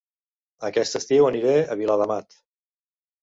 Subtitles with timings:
[0.69, 2.39] Aquest estiu aniré a Viladamat